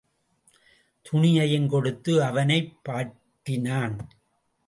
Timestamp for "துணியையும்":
1.03-1.67